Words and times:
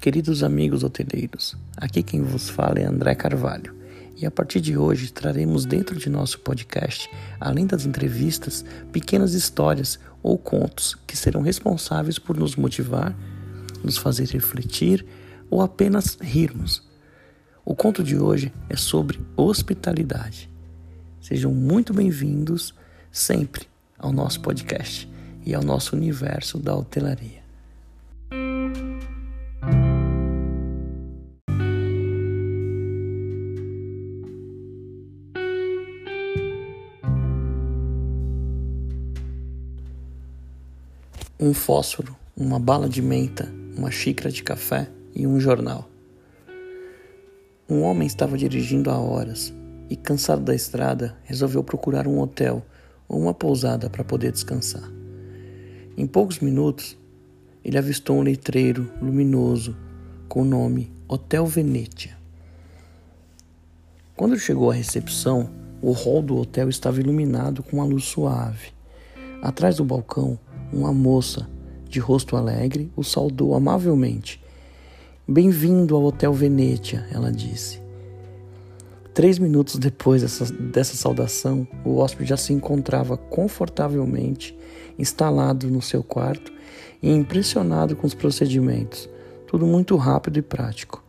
Queridos 0.00 0.42
amigos 0.42 0.82
hoteleiros, 0.82 1.58
aqui 1.76 2.02
quem 2.02 2.22
vos 2.22 2.48
fala 2.48 2.78
é 2.78 2.86
André 2.86 3.14
Carvalho. 3.14 3.76
E 4.16 4.24
a 4.24 4.30
partir 4.30 4.58
de 4.58 4.74
hoje 4.74 5.12
traremos 5.12 5.66
dentro 5.66 5.94
de 5.98 6.08
nosso 6.08 6.40
podcast, 6.40 7.06
além 7.38 7.66
das 7.66 7.84
entrevistas, 7.84 8.64
pequenas 8.90 9.34
histórias 9.34 10.00
ou 10.22 10.38
contos 10.38 10.94
que 11.06 11.14
serão 11.14 11.42
responsáveis 11.42 12.18
por 12.18 12.34
nos 12.34 12.56
motivar, 12.56 13.14
nos 13.84 13.98
fazer 13.98 14.26
refletir 14.28 15.04
ou 15.50 15.60
apenas 15.60 16.16
rirmos. 16.18 16.82
O 17.62 17.76
conto 17.76 18.02
de 18.02 18.18
hoje 18.18 18.50
é 18.70 18.76
sobre 18.76 19.20
hospitalidade. 19.36 20.48
Sejam 21.20 21.52
muito 21.52 21.92
bem-vindos 21.92 22.74
sempre 23.12 23.66
ao 23.98 24.14
nosso 24.14 24.40
podcast 24.40 25.06
e 25.44 25.54
ao 25.54 25.62
nosso 25.62 25.94
universo 25.94 26.58
da 26.58 26.74
hotelaria. 26.74 27.39
Um 41.42 41.54
fósforo, 41.54 42.14
uma 42.36 42.60
bala 42.60 42.86
de 42.86 43.00
menta, 43.00 43.50
uma 43.74 43.90
xícara 43.90 44.30
de 44.30 44.42
café 44.42 44.90
e 45.14 45.26
um 45.26 45.40
jornal. 45.40 45.88
Um 47.66 47.80
homem 47.80 48.06
estava 48.06 48.36
dirigindo 48.36 48.90
há 48.90 48.98
horas 48.98 49.50
e, 49.88 49.96
cansado 49.96 50.42
da 50.42 50.54
estrada, 50.54 51.16
resolveu 51.24 51.64
procurar 51.64 52.06
um 52.06 52.20
hotel 52.20 52.62
ou 53.08 53.18
uma 53.18 53.32
pousada 53.32 53.88
para 53.88 54.04
poder 54.04 54.32
descansar. 54.32 54.86
Em 55.96 56.06
poucos 56.06 56.40
minutos, 56.40 56.98
ele 57.64 57.78
avistou 57.78 58.18
um 58.18 58.22
letreiro 58.22 58.92
luminoso 59.00 59.74
com 60.28 60.42
o 60.42 60.44
nome 60.44 60.92
Hotel 61.08 61.46
Venetia. 61.46 62.18
Quando 64.14 64.38
chegou 64.38 64.70
à 64.70 64.74
recepção, 64.74 65.48
o 65.80 65.92
hall 65.92 66.20
do 66.20 66.36
hotel 66.36 66.68
estava 66.68 67.00
iluminado 67.00 67.62
com 67.62 67.78
uma 67.78 67.86
luz 67.86 68.04
suave. 68.04 68.74
Atrás 69.42 69.76
do 69.76 69.84
balcão, 69.86 70.38
uma 70.72 70.92
moça 70.92 71.48
de 71.88 71.98
rosto 71.98 72.36
alegre 72.36 72.90
o 72.96 73.02
saudou 73.02 73.54
amavelmente. 73.54 74.42
Bem-vindo 75.26 75.96
ao 75.96 76.04
Hotel 76.04 76.32
Venetia, 76.32 77.06
ela 77.12 77.32
disse. 77.32 77.80
Três 79.12 79.38
minutos 79.38 79.76
depois 79.76 80.22
dessa, 80.22 80.52
dessa 80.52 80.96
saudação, 80.96 81.66
o 81.84 81.96
hóspede 81.98 82.30
já 82.30 82.36
se 82.36 82.52
encontrava 82.52 83.16
confortavelmente 83.16 84.56
instalado 84.98 85.68
no 85.68 85.82
seu 85.82 86.02
quarto 86.02 86.52
e 87.02 87.10
impressionado 87.10 87.96
com 87.96 88.06
os 88.06 88.14
procedimentos. 88.14 89.08
Tudo 89.46 89.66
muito 89.66 89.96
rápido 89.96 90.38
e 90.38 90.42
prático. 90.42 91.02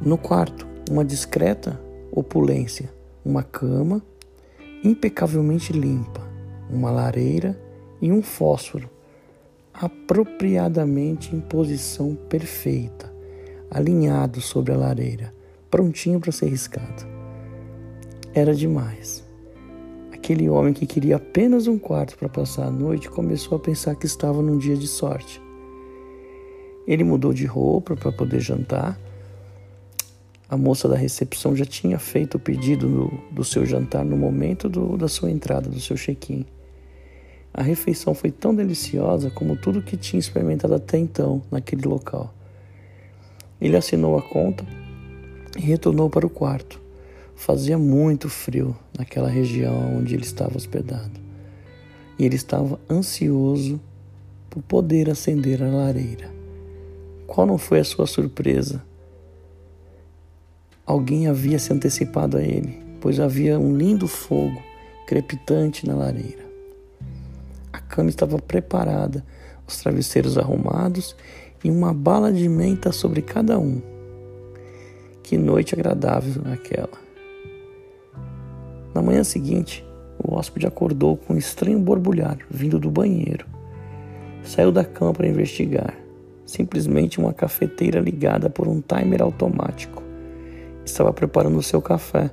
No 0.00 0.16
quarto, 0.16 0.66
uma 0.90 1.04
discreta 1.04 1.78
opulência, 2.10 2.90
uma 3.24 3.42
cama 3.42 4.02
impecavelmente 4.82 5.72
limpa, 5.72 6.20
uma 6.70 6.90
lareira 6.90 7.58
e 8.04 8.12
um 8.12 8.20
fósforo, 8.20 8.90
apropriadamente 9.72 11.34
em 11.34 11.40
posição 11.40 12.14
perfeita, 12.14 13.10
alinhado 13.70 14.42
sobre 14.42 14.74
a 14.74 14.76
lareira, 14.76 15.34
prontinho 15.70 16.20
para 16.20 16.30
ser 16.30 16.48
riscado. 16.48 17.06
Era 18.34 18.54
demais. 18.54 19.24
Aquele 20.12 20.50
homem 20.50 20.74
que 20.74 20.84
queria 20.84 21.16
apenas 21.16 21.66
um 21.66 21.78
quarto 21.78 22.18
para 22.18 22.28
passar 22.28 22.66
a 22.66 22.70
noite 22.70 23.08
começou 23.08 23.56
a 23.56 23.60
pensar 23.60 23.94
que 23.94 24.04
estava 24.04 24.42
num 24.42 24.58
dia 24.58 24.76
de 24.76 24.86
sorte. 24.86 25.40
Ele 26.86 27.04
mudou 27.04 27.32
de 27.32 27.46
roupa 27.46 27.96
para 27.96 28.12
poder 28.12 28.40
jantar. 28.40 29.00
A 30.46 30.58
moça 30.58 30.86
da 30.86 30.94
recepção 30.94 31.56
já 31.56 31.64
tinha 31.64 31.98
feito 31.98 32.34
o 32.34 32.40
pedido 32.40 32.86
no, 32.86 33.08
do 33.32 33.42
seu 33.42 33.64
jantar 33.64 34.04
no 34.04 34.14
momento 34.14 34.68
do, 34.68 34.94
da 34.98 35.08
sua 35.08 35.30
entrada, 35.30 35.70
do 35.70 35.80
seu 35.80 35.96
check-in. 35.96 36.44
A 37.56 37.62
refeição 37.62 38.14
foi 38.14 38.32
tão 38.32 38.52
deliciosa 38.52 39.30
como 39.30 39.56
tudo 39.56 39.80
que 39.80 39.96
tinha 39.96 40.18
experimentado 40.18 40.74
até 40.74 40.98
então 40.98 41.40
naquele 41.52 41.86
local. 41.86 42.34
Ele 43.60 43.76
assinou 43.76 44.18
a 44.18 44.22
conta 44.22 44.66
e 45.56 45.60
retornou 45.60 46.10
para 46.10 46.26
o 46.26 46.30
quarto. 46.30 46.80
Fazia 47.36 47.78
muito 47.78 48.28
frio 48.28 48.76
naquela 48.98 49.28
região 49.28 49.96
onde 49.96 50.14
ele 50.14 50.24
estava 50.24 50.56
hospedado. 50.56 51.20
E 52.18 52.24
ele 52.24 52.34
estava 52.34 52.80
ansioso 52.90 53.80
por 54.50 54.60
poder 54.64 55.08
acender 55.08 55.62
a 55.62 55.68
lareira. 55.68 56.34
Qual 57.24 57.46
não 57.46 57.56
foi 57.56 57.78
a 57.78 57.84
sua 57.84 58.08
surpresa? 58.08 58.84
Alguém 60.84 61.28
havia 61.28 61.60
se 61.60 61.72
antecipado 61.72 62.36
a 62.36 62.42
ele, 62.42 62.82
pois 63.00 63.20
havia 63.20 63.60
um 63.60 63.76
lindo 63.76 64.08
fogo 64.08 64.60
crepitante 65.06 65.86
na 65.86 65.94
lareira 65.94 66.43
cama 67.84 68.10
estava 68.10 68.38
preparada, 68.38 69.24
os 69.66 69.76
travesseiros 69.78 70.36
arrumados 70.36 71.16
e 71.62 71.70
uma 71.70 71.94
bala 71.94 72.32
de 72.32 72.48
menta 72.48 72.92
sobre 72.92 73.22
cada 73.22 73.58
um. 73.58 73.80
Que 75.22 75.38
noite 75.38 75.74
agradável 75.74 76.42
aquela! 76.52 77.04
Na 78.94 79.02
manhã 79.02 79.24
seguinte, 79.24 79.84
o 80.18 80.34
hóspede 80.34 80.66
acordou 80.66 81.16
com 81.16 81.34
um 81.34 81.38
estranho 81.38 81.78
borbulhar 81.78 82.38
vindo 82.50 82.78
do 82.78 82.90
banheiro. 82.90 83.46
Saiu 84.44 84.70
da 84.70 84.84
cama 84.84 85.12
para 85.12 85.26
investigar. 85.26 85.94
Simplesmente 86.46 87.18
uma 87.18 87.32
cafeteira 87.32 87.98
ligada 87.98 88.50
por 88.50 88.68
um 88.68 88.80
timer 88.80 89.22
automático. 89.22 90.02
Estava 90.84 91.12
preparando 91.12 91.56
o 91.56 91.62
seu 91.62 91.80
café 91.80 92.30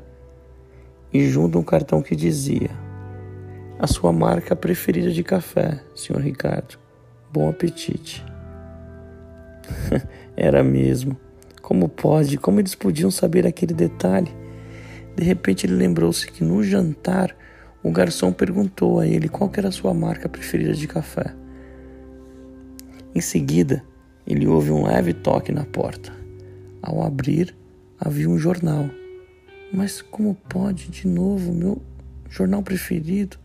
e 1.14 1.28
junto 1.28 1.58
um 1.58 1.64
cartão 1.64 2.02
que 2.02 2.16
dizia: 2.16 2.70
a 3.82 3.88
sua 3.88 4.14
marca 4.14 4.56
preferida 4.56 5.10
de 5.10 5.24
café, 5.24 5.82
senhor 5.96 6.22
Ricardo. 6.22 6.78
Bom 7.34 7.50
apetite. 7.50 8.24
Era 10.38 10.64
mesmo. 10.64 11.18
Como 11.64 11.90
pode? 11.90 12.38
Como 12.38 12.60
eles 12.60 12.76
podiam 12.76 13.10
saber 13.10 13.48
aquele 13.48 13.74
detalhe? 13.74 14.32
De 15.16 15.24
repente 15.24 15.66
ele 15.66 15.74
lembrou-se 15.74 16.28
que 16.28 16.44
no 16.44 16.64
jantar 16.64 17.36
o 17.82 17.90
garçom 17.92 18.32
perguntou 18.32 19.00
a 19.00 19.08
ele 19.08 19.28
qual 19.28 19.52
era 19.58 19.70
a 19.70 19.72
sua 19.72 19.96
marca 19.96 20.30
preferida 20.30 20.74
de 20.74 20.88
café. 20.88 21.34
Em 23.16 23.22
seguida, 23.22 23.84
ele 24.28 24.46
ouve 24.46 24.70
um 24.70 24.86
leve 24.86 25.12
toque 25.12 25.52
na 25.52 25.66
porta. 25.66 26.14
Ao 26.84 27.02
abrir, 27.02 27.56
havia 28.00 28.30
um 28.30 28.38
jornal. 28.38 28.88
Mas 29.74 30.04
como 30.04 30.36
pode 30.36 30.92
de 30.92 31.08
novo 31.08 31.52
meu 31.52 31.82
jornal 32.30 32.62
preferido? 32.62 33.41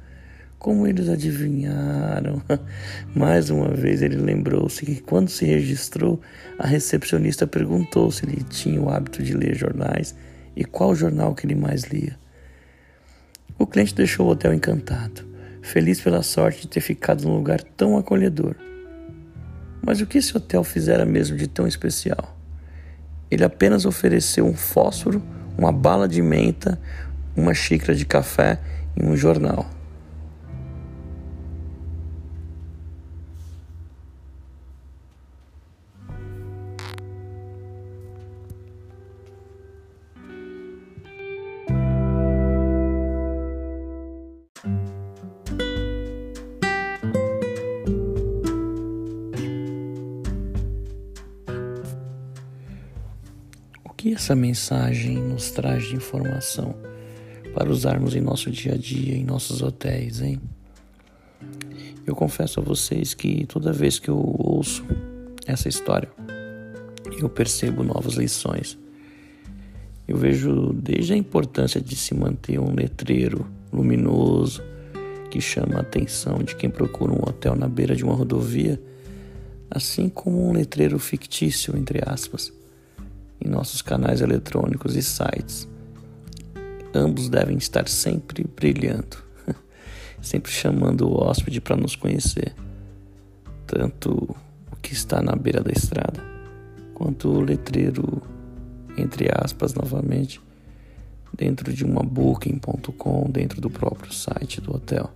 Como 0.58 0.86
eles 0.86 1.08
adivinharam? 1.08 2.42
Mais 3.14 3.50
uma 3.50 3.68
vez 3.68 4.02
ele 4.02 4.16
lembrou-se 4.16 4.84
que 4.84 5.00
quando 5.00 5.28
se 5.28 5.44
registrou, 5.44 6.20
a 6.58 6.66
recepcionista 6.66 7.46
perguntou 7.46 8.10
se 8.10 8.24
ele 8.24 8.42
tinha 8.42 8.80
o 8.80 8.88
hábito 8.88 9.22
de 9.22 9.34
ler 9.34 9.54
jornais 9.54 10.14
e 10.56 10.64
qual 10.64 10.94
jornal 10.94 11.34
que 11.34 11.46
ele 11.46 11.54
mais 11.54 11.84
lia. 11.84 12.18
O 13.58 13.66
cliente 13.66 13.94
deixou 13.94 14.26
o 14.26 14.30
hotel 14.30 14.52
encantado, 14.52 15.24
feliz 15.62 16.00
pela 16.00 16.22
sorte 16.22 16.62
de 16.62 16.68
ter 16.68 16.80
ficado 16.80 17.24
num 17.24 17.36
lugar 17.36 17.62
tão 17.62 17.96
acolhedor. 17.96 18.56
Mas 19.82 20.00
o 20.00 20.06
que 20.06 20.18
esse 20.18 20.36
hotel 20.36 20.64
fizera 20.64 21.04
mesmo 21.04 21.36
de 21.36 21.46
tão 21.46 21.66
especial? 21.66 22.36
Ele 23.30 23.44
apenas 23.44 23.84
ofereceu 23.84 24.46
um 24.46 24.54
fósforo, 24.54 25.22
uma 25.56 25.70
bala 25.70 26.08
de 26.08 26.22
menta, 26.22 26.80
uma 27.36 27.54
xícara 27.54 27.94
de 27.94 28.04
café 28.04 28.58
e 28.96 29.04
um 29.04 29.16
jornal. 29.16 29.75
Essa 54.16 54.34
mensagem 54.34 55.18
nos 55.18 55.50
traz 55.50 55.84
de 55.84 55.94
informação 55.94 56.74
para 57.52 57.70
usarmos 57.70 58.16
em 58.16 58.20
nosso 58.22 58.50
dia 58.50 58.72
a 58.72 58.76
dia, 58.78 59.14
em 59.14 59.22
nossos 59.22 59.60
hotéis, 59.60 60.22
hein? 60.22 60.40
Eu 62.06 62.16
confesso 62.16 62.58
a 62.58 62.62
vocês 62.62 63.12
que 63.12 63.44
toda 63.44 63.74
vez 63.74 63.98
que 63.98 64.08
eu 64.08 64.16
ouço 64.16 64.82
essa 65.46 65.68
história, 65.68 66.10
eu 67.18 67.28
percebo 67.28 67.84
novas 67.84 68.14
lições. 68.14 68.78
Eu 70.08 70.16
vejo 70.16 70.72
desde 70.72 71.12
a 71.12 71.16
importância 71.16 71.78
de 71.78 71.94
se 71.94 72.14
manter 72.14 72.58
um 72.58 72.74
letreiro 72.74 73.46
luminoso 73.70 74.62
que 75.30 75.42
chama 75.42 75.76
a 75.76 75.80
atenção 75.82 76.38
de 76.38 76.56
quem 76.56 76.70
procura 76.70 77.12
um 77.12 77.20
hotel 77.20 77.54
na 77.54 77.68
beira 77.68 77.94
de 77.94 78.02
uma 78.02 78.14
rodovia, 78.14 78.80
assim 79.70 80.08
como 80.08 80.48
um 80.48 80.52
letreiro 80.52 80.98
fictício, 80.98 81.76
entre 81.76 82.00
aspas, 82.02 82.50
em 83.46 83.48
nossos 83.48 83.80
canais 83.80 84.20
eletrônicos 84.20 84.96
e 84.96 85.02
sites. 85.02 85.68
Ambos 86.92 87.28
devem 87.28 87.56
estar 87.56 87.88
sempre 87.88 88.44
brilhando, 88.44 89.16
sempre 90.20 90.50
chamando 90.50 91.08
o 91.08 91.22
hóspede 91.22 91.60
para 91.60 91.76
nos 91.76 91.94
conhecer, 91.94 92.54
tanto 93.66 94.36
o 94.72 94.76
que 94.76 94.92
está 94.92 95.22
na 95.22 95.36
beira 95.36 95.62
da 95.62 95.70
estrada, 95.70 96.22
quanto 96.94 97.28
o 97.28 97.40
letreiro, 97.40 98.22
entre 98.96 99.28
aspas, 99.32 99.74
novamente, 99.74 100.40
dentro 101.32 101.72
de 101.72 101.84
uma 101.84 102.02
booking.com, 102.02 103.30
dentro 103.30 103.60
do 103.60 103.70
próprio 103.70 104.12
site 104.12 104.60
do 104.60 104.74
hotel. 104.74 105.12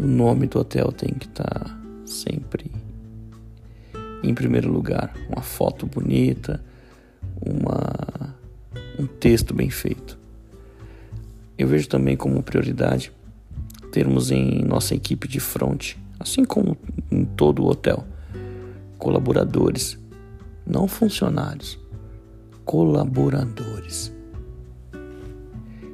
O 0.00 0.06
nome 0.06 0.46
do 0.46 0.58
hotel 0.58 0.90
tem 0.90 1.10
que 1.10 1.26
estar 1.26 1.44
tá 1.44 1.78
sempre 2.06 2.70
em 4.22 4.32
primeiro 4.34 4.70
lugar, 4.70 5.12
uma 5.28 5.42
foto 5.42 5.84
bonita, 5.84 6.62
uma, 7.44 8.34
um 8.98 9.06
texto 9.06 9.54
bem 9.54 9.70
feito. 9.70 10.18
Eu 11.58 11.68
vejo 11.68 11.88
também 11.88 12.16
como 12.16 12.42
prioridade 12.42 13.12
termos 13.90 14.30
em 14.30 14.64
nossa 14.64 14.94
equipe 14.94 15.28
de 15.28 15.38
front, 15.38 15.94
assim 16.18 16.44
como 16.44 16.76
em 17.10 17.24
todo 17.24 17.62
o 17.62 17.66
hotel, 17.68 18.04
colaboradores, 18.98 19.98
não 20.66 20.88
funcionários, 20.88 21.78
colaboradores 22.64 24.12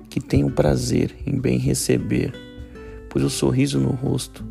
que 0.09 0.21
tenham 0.21 0.51
prazer 0.51 1.15
em 1.27 1.39
bem 1.39 1.59
receber, 1.59 2.33
pois 3.11 3.25
o 3.25 3.31
sorriso 3.31 3.79
no 3.81 3.91
rosto, 3.91 4.45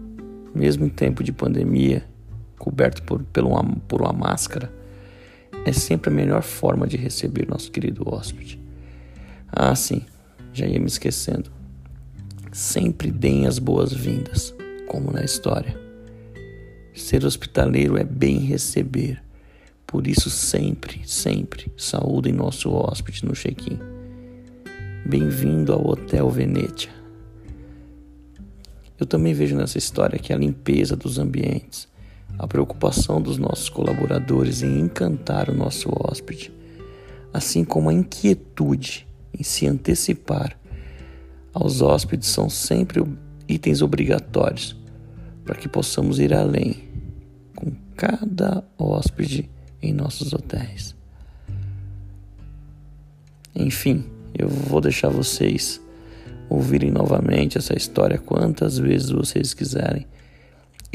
mesmo 0.54 0.86
em 0.86 0.90
tempo 0.90 1.24
de 1.24 1.32
pandemia, 1.32 2.06
coberto 2.58 3.02
por, 3.04 3.24
uma, 3.44 3.64
por 3.88 4.02
uma 4.02 4.14
máscara, 4.14 4.72
é 5.68 5.74
sempre 5.74 6.10
a 6.10 6.14
melhor 6.14 6.42
forma 6.44 6.88
de 6.88 6.96
receber 6.96 7.48
nosso 7.48 7.70
querido 7.72 8.04
hóspede. 8.08 8.60
Ah, 9.50 9.76
sim, 9.76 10.02
já 10.54 10.66
ia 10.66 10.80
me 10.80 10.88
esquecendo. 10.88 11.52
Sempre 12.54 13.12
deem 13.12 13.46
as 13.46 13.60
boas-vindas, 13.60 14.56
como 14.88 15.12
na 15.12 15.24
história. 15.24 15.78
Ser 16.96 17.26
hospitaleiro 17.26 17.98
é 17.98 18.04
bem 18.04 18.40
receber. 18.40 19.22
Por 19.86 20.08
isso, 20.08 20.30
sempre, 20.30 21.02
sempre 21.06 21.72
saúdem 21.76 22.34
nosso 22.34 22.72
hóspede 22.72 23.26
no 23.26 23.34
check-in. 23.34 23.78
Bem-vindo 25.06 25.74
ao 25.74 25.86
Hotel 25.86 26.30
Venetia. 26.30 26.92
Eu 29.00 29.06
também 29.06 29.34
vejo 29.34 29.56
nessa 29.56 29.78
história 29.78 30.18
que 30.18 30.34
a 30.34 30.38
limpeza 30.38 30.96
dos 30.96 31.20
ambientes, 31.20 31.88
a 32.38 32.48
preocupação 32.48 33.22
dos 33.22 33.38
nossos 33.38 33.70
colaboradores 33.70 34.62
em 34.62 34.80
encantar 34.80 35.50
o 35.50 35.56
nosso 35.56 35.90
hóspede, 35.90 36.52
assim 37.34 37.64
como 37.64 37.90
a 37.90 37.94
inquietude 37.94 39.08
em 39.34 39.44
se 39.44 39.68
antecipar 39.68 40.58
aos 41.54 41.82
hóspedes 41.82 42.28
são 42.28 42.50
sempre 42.50 43.04
itens 43.48 43.82
obrigatórios 43.82 44.76
para 45.44 45.56
que 45.56 45.68
possamos 45.68 46.20
ir 46.20 46.34
além 46.34 46.84
com 47.56 47.72
cada 47.96 48.64
hóspede 48.78 49.50
em 49.82 49.94
nossos 49.94 50.34
hotéis. 50.34 50.96
Enfim, 53.56 54.06
eu 54.38 54.48
vou 54.48 54.80
deixar 54.80 55.10
vocês 55.10 55.82
ouvirem 56.50 56.92
novamente 56.92 57.58
essa 57.58 57.76
história 57.76 58.18
quantas 58.18 58.78
vezes 58.78 59.10
vocês 59.10 59.54
quiserem 59.54 60.06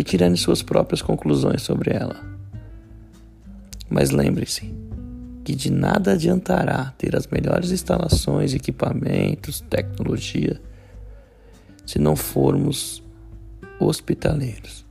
e 0.02 0.04
tirarem 0.04 0.34
suas 0.34 0.62
próprias 0.62 1.00
conclusões 1.00 1.62
sobre 1.62 1.94
ela. 1.94 2.20
Mas 3.88 4.10
lembre-se 4.10 4.74
que 5.44 5.54
de 5.54 5.70
nada 5.70 6.14
adiantará 6.14 6.92
ter 6.98 7.14
as 7.14 7.28
melhores 7.28 7.70
instalações, 7.70 8.52
equipamentos, 8.52 9.60
tecnologia, 9.60 10.60
se 11.86 12.00
não 12.00 12.16
formos 12.16 13.00
hospitaleiros. 13.78 14.84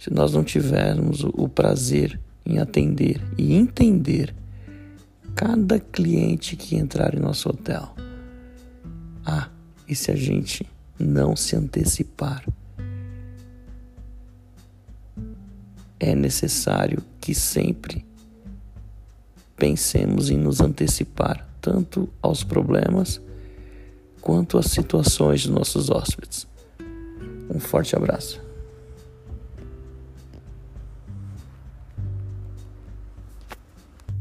Se 0.00 0.12
nós 0.12 0.32
não 0.32 0.42
tivermos 0.42 1.22
o 1.22 1.48
prazer 1.48 2.18
em 2.44 2.58
atender 2.58 3.20
e 3.38 3.54
entender 3.54 4.34
cada 5.36 5.78
cliente 5.78 6.56
que 6.56 6.74
entrar 6.74 7.14
em 7.14 7.20
nosso 7.20 7.48
hotel. 7.50 7.94
Ah, 9.24 9.48
e 9.88 9.94
se 9.94 10.10
a 10.10 10.16
gente 10.16 10.68
não 10.98 11.36
se 11.36 11.54
antecipar? 11.54 12.44
É 16.06 16.14
necessário 16.14 17.02
que 17.20 17.34
sempre 17.34 18.06
pensemos 19.56 20.30
em 20.30 20.36
nos 20.36 20.60
antecipar 20.60 21.44
tanto 21.60 22.08
aos 22.22 22.44
problemas 22.44 23.20
quanto 24.20 24.56
às 24.56 24.66
situações 24.66 25.44
dos 25.44 25.50
nossos 25.50 25.90
hóspedes. 25.90 26.46
Um 27.52 27.58
forte 27.58 27.96
abraço. 27.96 28.45